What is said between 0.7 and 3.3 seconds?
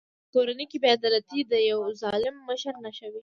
کې بې عدالتي د یوه ظالم مشر نښه وي.